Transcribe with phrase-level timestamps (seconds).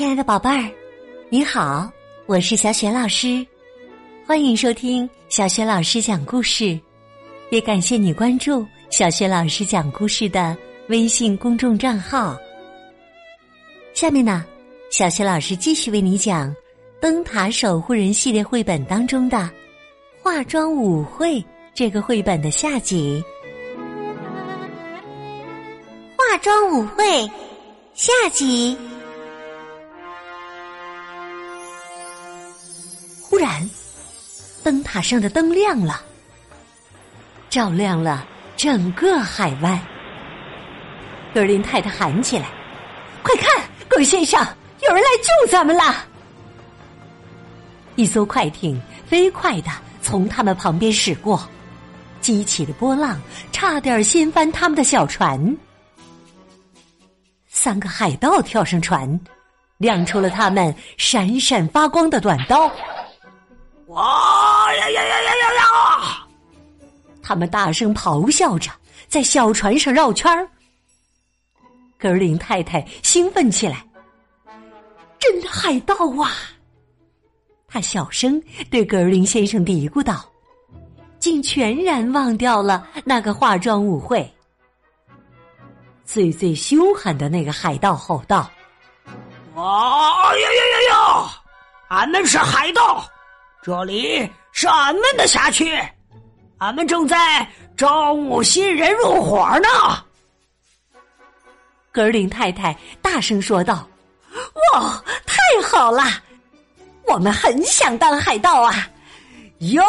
[0.00, 0.66] 亲爱的宝贝儿，
[1.28, 1.92] 你好，
[2.24, 3.46] 我是小雪老师，
[4.26, 6.80] 欢迎收听小雪老师讲故事，
[7.50, 10.56] 也感谢你关注小雪老师讲故事的
[10.88, 12.34] 微信公众账号。
[13.92, 14.42] 下面呢，
[14.90, 16.48] 小雪老师继续为你讲
[16.98, 19.36] 《灯塔守护人》系列绘本当中的
[20.22, 21.34] 《化妆舞会》
[21.74, 23.22] 这个绘本的下集，
[26.16, 27.04] 《化妆舞会》
[27.92, 28.74] 下集。
[34.70, 36.00] 灯塔上的灯亮了，
[37.48, 38.24] 照亮了
[38.56, 39.76] 整个海湾。
[41.34, 42.46] 格林太太喊起来
[43.20, 44.40] ：“快看，鬼先生，
[44.88, 46.06] 有人来救咱们了！”
[47.98, 51.44] 一艘快艇飞快的从他们旁边驶过，
[52.20, 55.56] 激起的波浪差点掀翻他们的小船。
[57.48, 59.20] 三个海盗跳上船，
[59.78, 62.70] 亮出了他们闪闪发光的短刀。
[63.90, 66.26] 哇呀呀呀呀呀呀！
[67.22, 68.70] 他们大声咆哮着，
[69.08, 70.48] 在小船上绕圈儿。
[71.98, 73.84] 格林太太兴奋起来
[75.18, 76.30] ：“真的海盗啊！”
[77.66, 80.24] 他小声对格林先生嘀咕道，
[81.18, 84.28] 竟全然忘掉了那个化妆舞会。
[86.04, 88.50] 最最凶狠的那个海盗吼道
[89.54, 91.30] ：“哇呀呀呀呀！
[91.88, 93.04] 俺们是海盗！”
[93.62, 95.78] 这里是俺们的辖区，
[96.56, 99.68] 俺们正在招募新人入伙呢。
[101.92, 103.86] 格林太太大声说道
[104.72, 106.02] ：“哇，太好了！
[107.06, 108.88] 我们很想当海盗啊！
[109.58, 109.86] 哟哟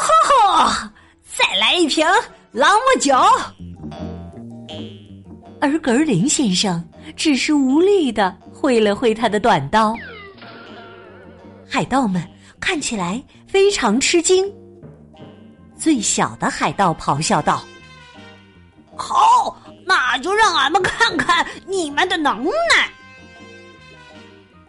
[0.00, 0.92] 呵呵，
[1.24, 2.04] 再来一瓶
[2.50, 3.14] 朗姆酒。”
[5.60, 6.84] 而格林先生
[7.14, 9.94] 只是无力的挥了挥他的短刀。
[11.70, 12.20] 海盗们。
[12.62, 14.50] 看起来非常吃惊。
[15.76, 17.60] 最小的海盗咆哮道
[18.96, 22.88] ：“好，那就让俺们看看你们的能耐。”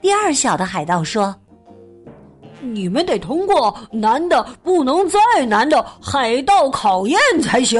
[0.01, 1.33] 第二小的海盗说
[2.59, 7.79] ：“你们得通过难的不能再难的海盗考验才行。”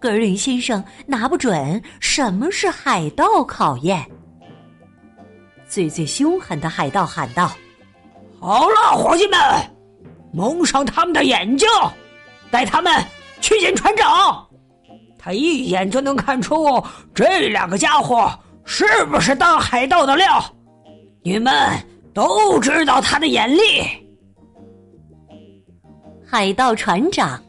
[0.00, 4.02] 格林先生拿不准什么是海盗考验。
[5.68, 7.52] 最最凶狠的海盗喊道。
[8.40, 9.38] 好了，伙计们，
[10.32, 11.68] 蒙上他们的眼睛，
[12.50, 12.92] 带他们
[13.40, 14.46] 去见船长。
[15.18, 16.82] 他一眼就能看出
[17.12, 18.30] 这两个家伙
[18.64, 20.42] 是不是当海盗的料。
[21.22, 21.52] 你们
[22.14, 23.82] 都知道他的眼力。
[26.24, 27.42] 海盗船长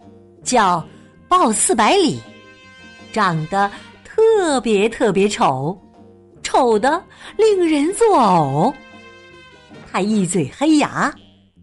[0.43, 0.83] 叫
[1.27, 2.19] 鲍四百里，
[3.13, 3.69] 长得
[4.03, 5.79] 特别特别丑，
[6.41, 7.01] 丑的
[7.37, 8.73] 令人作呕。
[9.91, 11.11] 他一嘴黑牙，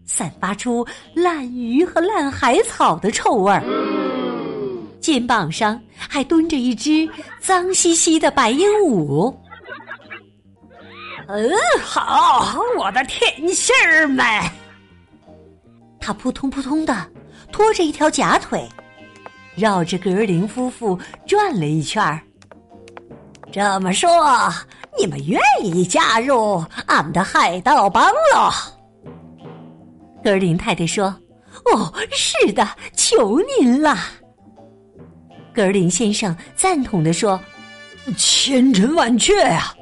[0.05, 3.63] 散发出烂鱼和烂海草的臭味儿。
[4.99, 7.07] 肩膀上还蹲着一只
[7.39, 9.33] 脏兮兮的白鹦鹉。
[11.27, 11.49] 嗯，
[11.81, 14.25] 好，我的甜心儿们。
[15.99, 17.05] 他扑通扑通的
[17.51, 18.67] 拖着一条假腿，
[19.55, 22.21] 绕着格林夫妇转了一圈儿。
[23.51, 24.09] 这么说。
[24.97, 28.03] 你们愿意加入俺们的海盗帮
[28.33, 28.51] 喽？
[30.23, 31.05] 格林太太说
[31.71, 33.95] ：“哦，是的，求您了。”
[35.53, 37.39] 格林先生赞同的说
[38.17, 39.73] ：“千真万确呀！”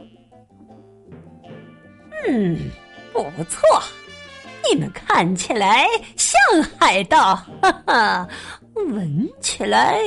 [2.28, 2.58] 嗯，
[3.14, 3.62] 不错，
[4.70, 6.40] 你们看起来像
[6.80, 8.28] 海盗，哈哈，
[8.76, 10.00] 闻起来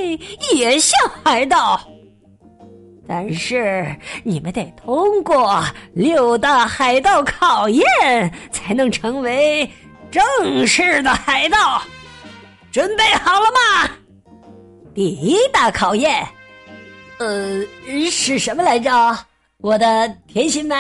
[0.53, 1.81] 也像海盗。
[3.09, 5.65] 但是你们得通过
[5.95, 7.83] 六大海盗考验，
[8.53, 9.69] 才能成为
[10.11, 11.83] 正式的海盗。
[12.71, 13.91] 准备好了吗？
[14.95, 16.23] 第一大考验，
[17.19, 17.65] 呃，
[18.11, 18.91] 是什么来着？
[19.57, 20.77] 我的甜心们！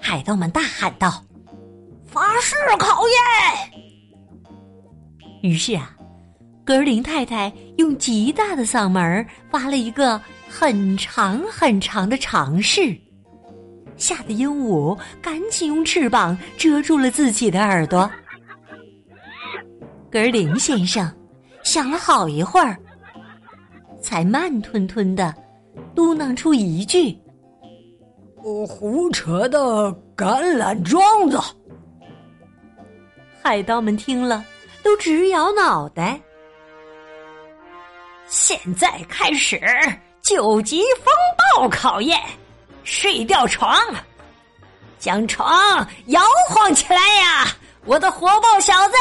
[0.00, 1.22] 海盗们大喊道
[2.10, 3.16] ：“法式考验！”
[5.44, 5.97] 于是啊。
[6.68, 10.20] 格林太太用极大的嗓门发了一个
[10.50, 12.94] 很长很长的长试，
[13.96, 18.10] 吓得鹦鹉赶紧用翅膀遮住了自己的耳朵。
[20.10, 21.10] 格林先生
[21.64, 22.76] 想了好一会儿，
[24.02, 25.34] 才慢吞吞的
[25.94, 27.18] 嘟囔出一句
[28.68, 31.40] ：“胡扯的橄榄桩子。”
[33.42, 34.44] 海盗们听了
[34.82, 36.20] 都直摇脑袋。
[38.28, 39.58] 现在开始
[40.22, 41.06] 九级风
[41.56, 42.20] 暴考验，
[42.84, 43.74] 睡吊床，
[44.98, 47.46] 将床摇晃起来呀！
[47.86, 48.94] 我的火爆小子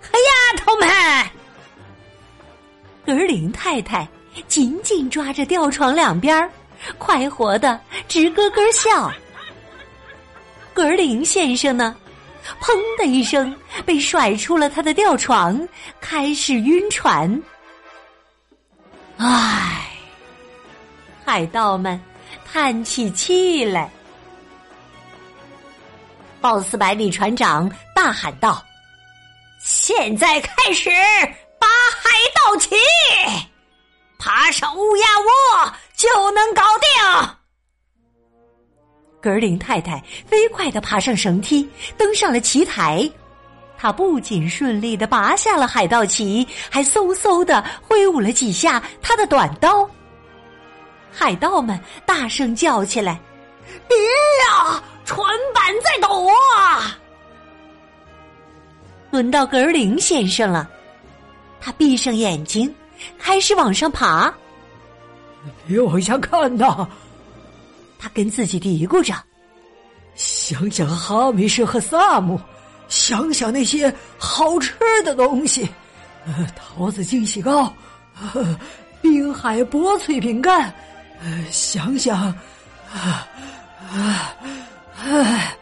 [0.00, 0.88] 和丫头们，
[3.04, 4.08] 格林太太
[4.48, 6.50] 紧紧抓着吊床两边，
[6.96, 7.78] 快活的
[8.08, 9.12] 直咯咯笑。
[10.72, 11.94] 格林先生呢，
[12.62, 13.54] 砰的一声
[13.84, 15.68] 被甩出了他的吊床，
[16.00, 17.30] 开始晕船。
[19.22, 19.86] 唉，
[21.26, 22.00] 海盗们
[22.50, 23.90] 叹起气来。
[26.40, 28.64] 鲍斯百里船长大喊道
[29.60, 30.88] ：“现在开始
[31.58, 32.74] 拔海盗旗，
[34.18, 36.88] 爬上乌鸦窝就能搞定。”
[39.20, 41.68] 格林太太飞快的爬上绳梯，
[41.98, 43.06] 登上了旗台。
[43.82, 49.88] 他不仅顺利的拔下了海盗旗，还嗖嗖的挥舞了几下他的短刀。
[51.10, 53.18] 海盗们大声叫起来
[53.88, 53.96] ：“别
[54.44, 56.94] 呀，船板在抖啊！”
[59.10, 60.68] 轮到格林先生了，
[61.58, 62.70] 他闭上眼睛，
[63.18, 64.30] 开始往上爬。
[65.66, 66.86] 别往下看呐！
[67.98, 69.14] 他跟自己嘀咕着
[70.14, 72.38] ：“想想哈密士和萨姆，
[72.90, 75.66] 想想那些好吃的东西，
[76.26, 77.72] 呃，桃子惊喜糕，
[78.34, 78.58] 呃，
[79.00, 80.70] 滨海薄脆饼干，
[81.22, 82.20] 呃，想想，
[82.92, 83.26] 啊
[83.90, 84.36] 啊
[85.02, 85.56] 啊！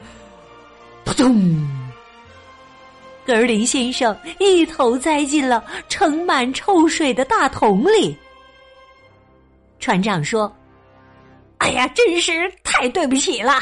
[1.05, 1.69] 扑通！
[3.25, 8.17] 格林先生一头栽进了盛满臭水的大桶里。
[9.79, 10.53] 船长说。
[11.59, 12.33] 哎呀，真是
[12.63, 13.61] 太对不起了！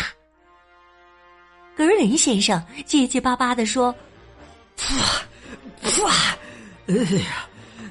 [1.77, 3.95] 格林先生结结巴巴的说
[4.91, 6.13] ：“哇，哇，
[6.89, 7.47] 哎呀，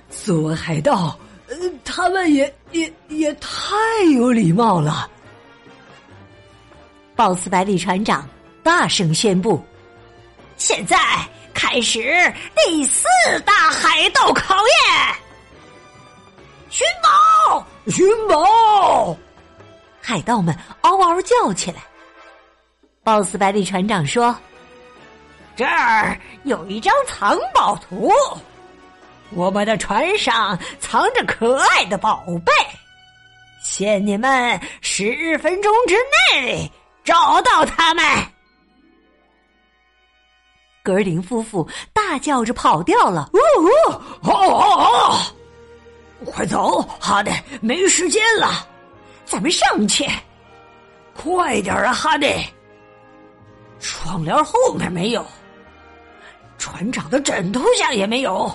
[0.09, 1.15] 做海盗，
[1.47, 3.75] 呃，他们也也也太
[4.15, 5.07] 有礼貌了。”
[7.15, 8.27] 鲍斯百里船长
[8.63, 9.63] 大声宣布
[10.57, 10.97] ：“现在
[11.53, 13.05] 开始第四
[13.45, 15.15] 大海盗考验！
[16.71, 19.15] 寻宝，寻宝！”
[20.01, 21.83] 海盗们嗷嗷叫起来。
[23.05, 24.35] 鲍斯百里船长说
[25.55, 28.11] ：“这儿有一张藏宝图，
[29.29, 32.51] 我们的船上藏着可爱的宝贝，
[33.61, 35.93] 限你们十分钟之
[36.33, 36.67] 内
[37.03, 38.03] 找到他们。”
[40.81, 43.29] 格林夫妇大叫着跑掉了。
[43.33, 43.39] 哦
[43.83, 45.21] 哦哦哦
[46.25, 46.31] 哦！
[46.31, 47.31] 快走，哈德，
[47.61, 48.67] 没时间了。
[49.25, 50.09] 咱们上去，
[51.15, 52.33] 快点啊，哈利！
[53.85, 55.23] 窗帘后面没有，
[56.57, 58.47] 船长的枕头下也没有。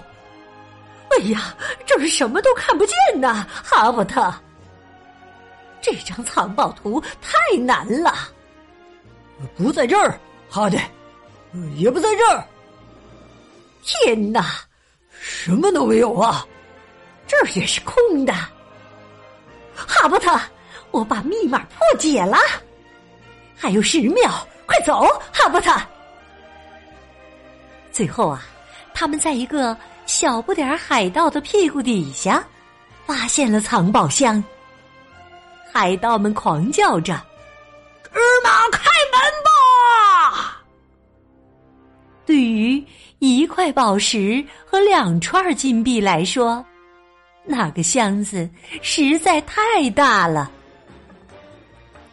[1.11, 1.55] 哎呀，
[1.87, 4.33] 这是什么都看不见呐，哈伯特！
[5.81, 8.13] 这张藏宝图太难了。
[9.57, 10.19] 不在这儿，
[10.49, 10.79] 哈迪，
[11.77, 12.45] 也不在这儿。
[13.83, 14.45] 天哪，
[15.11, 16.47] 什么都没有啊！
[17.27, 17.95] 这儿也是空
[18.27, 18.33] 的，
[19.75, 20.39] 哈伯特。
[20.91, 22.37] 我把密码破解了，
[23.57, 25.01] 还有十秒，快走，
[25.33, 25.73] 哈伯特！
[27.91, 28.41] 最后啊，
[28.95, 29.77] 他们在一个
[30.07, 32.45] 小不点儿海盗的屁股底下
[33.05, 34.43] 发现了藏宝箱。
[35.73, 37.21] 海盗们狂叫着
[38.15, 40.63] ：“芝麻开门吧！”
[42.25, 42.81] 对于
[43.19, 46.65] 一块宝石和两串金币来说，
[47.45, 48.49] 那个箱子
[48.83, 50.49] 实在太大了。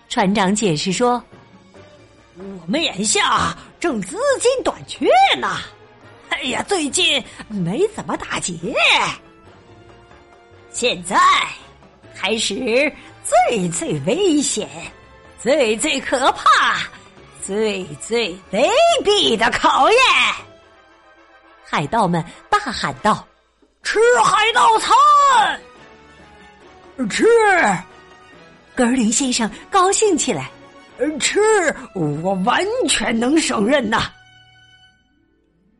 [0.10, 1.24] 船长解释说
[2.38, 5.08] ：“我们眼下正资金短缺
[5.40, 5.58] 呢，
[6.30, 8.54] 哎呀，最近没怎么打劫。
[10.70, 11.18] 现在
[12.16, 12.56] 开始
[13.24, 14.70] 最最危险、
[15.42, 16.84] 最最可怕、
[17.44, 18.70] 最最卑
[19.04, 20.00] 鄙的考验！”
[21.66, 23.28] 海盗们大喊道
[23.82, 25.60] ：“吃海盗餐！
[27.10, 27.26] 吃！”
[28.76, 30.52] 格林先生高兴起来，
[31.20, 31.40] 吃
[31.94, 34.12] 我完全能胜任呐！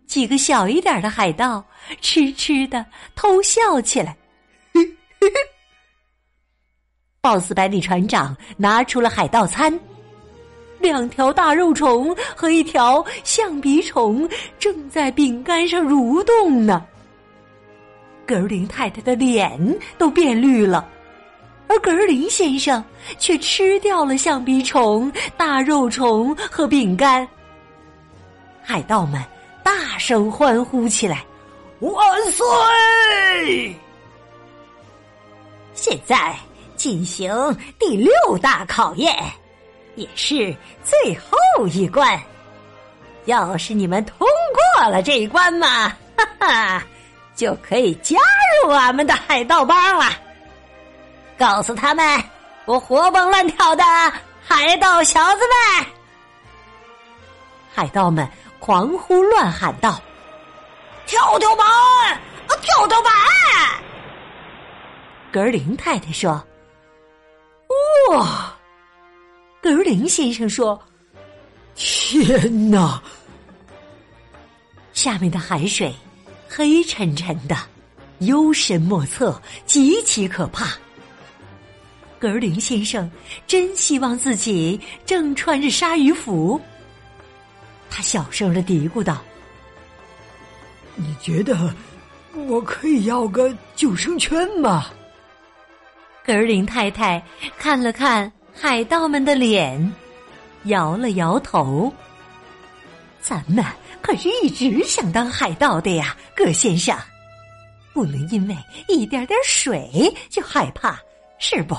[0.06, 1.64] 几个小一点的海盗
[2.02, 4.16] 痴痴的偷笑起来。
[4.74, 4.82] 嘿
[5.20, 5.28] 嘿
[7.20, 9.78] 鲍斯百里船长拿出了海盗餐，
[10.80, 16.86] 两条大肉虫和一条象鼻虫正在饼干上蠕动呢。
[18.26, 20.90] 格林太太的脸都变绿了。
[21.68, 22.84] 而格林先生
[23.20, 27.28] 却吃掉了象鼻虫、大肉虫和饼干。
[28.64, 29.24] 海盗们
[29.64, 31.24] 大声欢呼起来
[31.80, 31.96] ：“万
[32.32, 33.76] 岁！”
[35.74, 36.36] 现在
[36.76, 37.32] 进行
[37.78, 39.16] 第六大考验，
[39.96, 42.20] 也是最后一关。
[43.26, 44.26] 要是你们通
[44.76, 46.84] 过了这一关嘛，哈哈，
[47.36, 48.18] 就可以加
[48.64, 50.06] 入我们的海盗帮了。
[51.38, 52.24] 告诉他们，
[52.66, 53.84] 我活蹦乱跳的
[54.44, 55.88] 海盗小子们！
[57.74, 58.28] 海盗们
[58.60, 60.02] 狂呼乱喊道
[61.06, 61.66] ：“跳跳板，
[62.62, 63.12] 跳跳板！”
[65.32, 66.44] 格林太太说
[68.10, 68.52] ：“哇！”
[69.62, 70.82] 格林先生说
[71.76, 73.00] ：“天哪！”
[74.94, 75.94] 下面的海水
[76.50, 77.56] 黑沉沉的，
[78.20, 80.68] 幽深莫测，极其可怕。
[82.20, 83.10] 格林先生
[83.46, 86.60] 真希望自己正穿着鲨鱼服。
[87.90, 89.22] 他小声的嘀咕道
[90.96, 91.74] ：“你觉得
[92.48, 94.88] 我可以要个救生圈吗？”
[96.26, 97.24] 格林太太
[97.58, 99.94] 看了看海盗们的脸，
[100.64, 101.94] 摇了摇头。
[103.22, 103.64] 咱们
[104.02, 106.98] 可是一直想当海盗的呀，葛先生，
[107.94, 108.56] 不能因为
[108.88, 111.00] 一点点水就害怕，
[111.40, 111.76] 是不？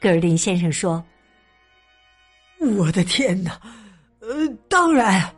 [0.00, 1.04] 格林先生说
[2.78, 3.60] ：“我的天哪！
[4.20, 5.30] 呃，当然。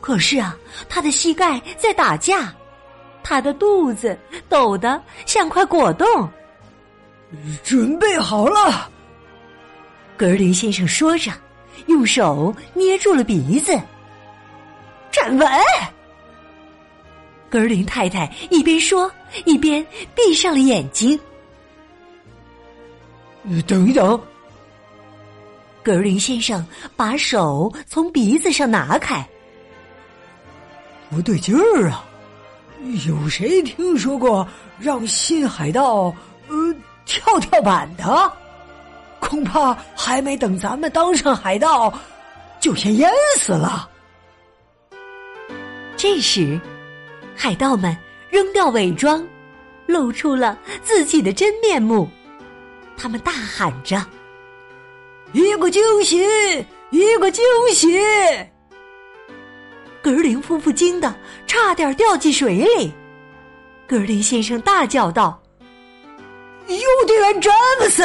[0.00, 0.54] 可是啊，
[0.90, 2.54] 他的膝盖在打架。”
[3.24, 4.18] 他的肚子
[4.48, 6.28] 抖得像块果冻。
[7.62, 8.90] 准备好了，
[10.16, 11.30] 格林先生说着，
[11.86, 13.72] 用手捏住了鼻子。
[15.10, 15.48] 站稳。
[17.48, 19.10] 格林太太一边说，
[19.44, 21.18] 一边闭上了眼睛。
[23.66, 24.20] 等一等，
[25.82, 26.64] 格林先生
[26.96, 29.26] 把手从鼻子上拿开。
[31.10, 32.04] 不对劲儿啊！
[33.06, 34.46] 有谁听说过
[34.78, 36.14] 让新海盗
[36.48, 38.32] 呃跳跳板的？
[39.20, 41.92] 恐怕还没等咱们当上海盗，
[42.58, 43.88] 就先淹死了。
[45.96, 46.60] 这时，
[47.36, 47.96] 海盗们
[48.30, 49.24] 扔掉伪装，
[49.86, 52.08] 露出了自己的真面目。
[53.02, 54.00] 他们大喊着
[55.34, 56.24] ：“一个惊喜，
[56.90, 57.42] 一个惊
[57.74, 57.98] 喜！”
[60.00, 61.12] 格林夫妇惊得
[61.44, 62.92] 差点掉进水里，
[63.88, 65.42] 格林先生大叫道
[66.68, 68.04] ：“邮递员詹姆斯！”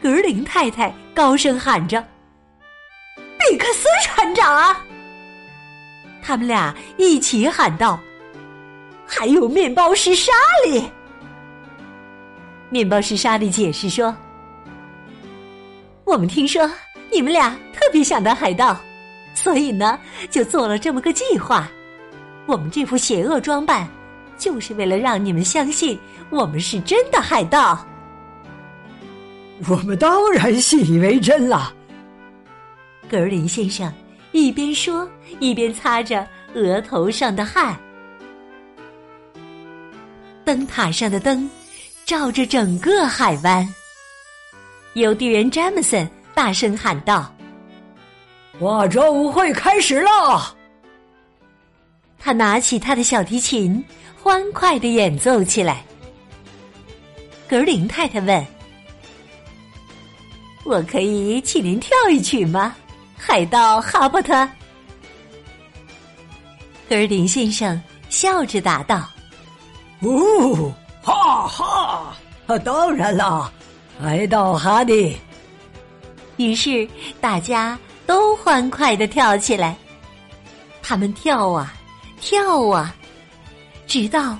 [0.00, 2.02] 格林太太高声喊着
[3.38, 4.82] ：“比克斯船长啊！”
[6.24, 8.00] 他们俩一起喊道
[9.06, 10.32] ：“还有面包师莎
[10.64, 10.82] 莉！”
[12.72, 14.16] 面包师莎莉解释说
[16.04, 16.68] ：“我们听说
[17.12, 18.74] 你们俩特别想当海盗。”
[19.36, 19.98] 所以呢，
[20.30, 21.70] 就做了这么个计划。
[22.46, 23.86] 我们这副邪恶装扮，
[24.38, 25.98] 就是为了让你们相信
[26.30, 27.86] 我们是真的海盗。
[29.68, 31.74] 我们当然信以为真了。
[33.06, 33.92] 格林先生
[34.32, 35.06] 一边说，
[35.40, 37.76] 一边擦着额头上的汗。
[40.42, 41.48] 灯塔上的灯
[42.04, 43.66] 照着整个海湾。
[44.94, 47.34] 邮递员詹姆森大声喊道。
[48.60, 50.54] 化妆舞会开始了。
[52.18, 53.82] 他拿起他的小提琴，
[54.22, 55.84] 欢快的演奏起来。
[57.48, 58.46] 格林太太问
[60.64, 62.76] ：“我可以请您跳一曲吗，
[63.16, 64.48] 海盗哈伯特？”
[66.88, 69.08] 格林先生笑着答道
[70.00, 72.16] ：“哦，哈哈，
[72.64, 73.52] 当然啦，
[74.00, 75.16] 来到哈迪。”
[76.38, 76.88] 于是
[77.20, 77.78] 大家。
[78.04, 79.76] 都欢快的跳起来，
[80.82, 81.72] 他们跳啊
[82.20, 82.94] 跳啊，
[83.86, 84.36] 直到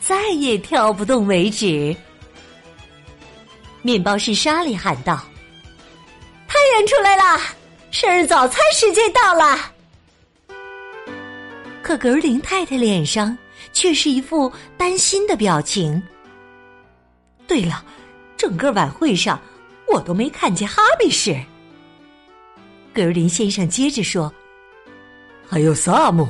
[0.00, 1.96] 再也跳不动为止。
[3.80, 5.22] 面包师莎莉喊道
[6.48, 7.40] ：“太阳出来了，
[7.92, 9.72] 生日早餐时间到了。”
[11.80, 13.38] 可格林太太脸上
[13.76, 16.02] 却是一副担心的表情。
[17.46, 17.84] 对了，
[18.34, 19.38] 整个晚会上
[19.86, 21.38] 我都没看见哈密士。
[22.94, 24.32] 格林先生接着说
[25.46, 26.26] ：“还有萨姆。”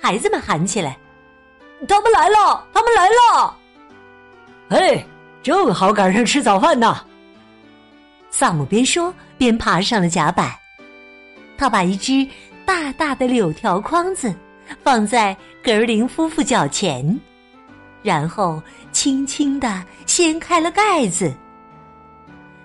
[0.00, 0.96] 孩子们喊起来
[1.88, 2.64] ：“他们来了！
[2.72, 3.56] 他们来了！”
[4.70, 5.04] 哎，
[5.42, 7.04] 正好赶上吃早饭呢。
[8.30, 10.56] 萨姆边说边爬上了甲板，
[11.58, 12.24] 他把一只
[12.64, 14.32] 大大的柳条筐子
[14.82, 17.18] 放在格林夫妇脚前，
[18.02, 18.62] 然后
[18.92, 21.32] 轻轻的掀开了盖子。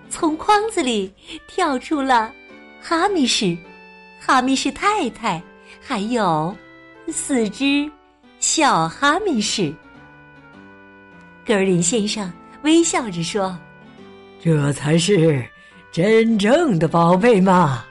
[0.10, 1.14] 从筐子里
[1.48, 2.32] 跳出了
[2.82, 3.58] 哈密士、
[4.20, 5.42] 哈密士太太，
[5.82, 6.56] 还有
[7.08, 7.90] 四只
[8.40, 9.74] 小哈密士。
[11.46, 12.32] 格林先生
[12.64, 13.58] 微笑着说
[14.42, 15.46] ：“这才是
[15.92, 17.86] 真正的宝贝嘛！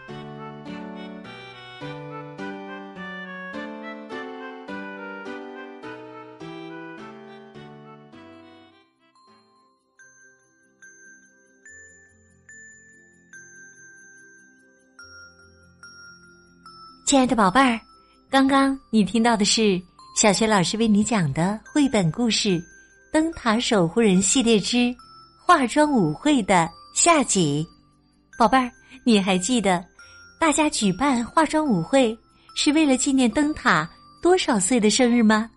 [17.14, 17.80] 亲爱的宝贝儿，
[18.28, 19.80] 刚刚你听到的是
[20.16, 22.58] 小学老师为你讲的绘本故事
[23.12, 24.92] 《灯塔守护人》系列之
[25.40, 27.64] 化妆舞会的下集。
[28.36, 28.68] 宝贝儿，
[29.04, 29.80] 你还记得
[30.40, 32.18] 大家举办化妆舞会
[32.56, 33.88] 是为了纪念灯塔
[34.20, 35.48] 多少岁的生日吗？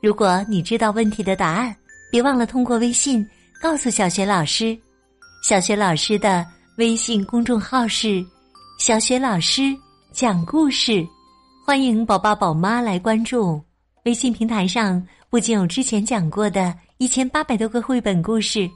[0.00, 1.74] 如果你知道问题的答案，
[2.12, 3.28] 别忘了通过微信
[3.60, 4.78] 告诉小学老师。
[5.42, 6.46] 小学老师的
[6.78, 8.24] 微信公众号是
[8.78, 9.76] “小学老师”。
[10.12, 11.06] 讲故事，
[11.64, 13.62] 欢迎宝爸宝妈来关注。
[14.04, 18.68] 微信平台上不仅有之前讲过的一千八百多个绘本故事，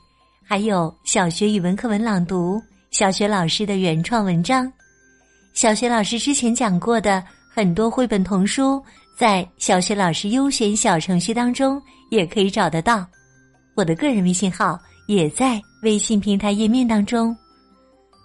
[0.44, 2.62] 还有小学语文课文朗读、
[2.92, 4.72] 小学老师的原创文章。
[5.52, 7.22] 小学老师之前讲过的
[7.52, 8.82] 很多绘本童书，
[9.18, 13.04] 在小学老师优选小程序当中也可以找得到。
[13.74, 17.36] 我的个人微信号也在微信平台页面当中。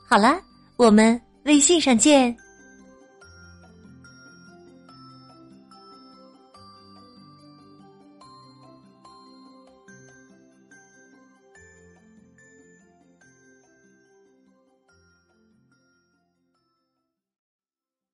[0.07, 0.39] 好了，
[0.77, 2.35] 我们微信上见。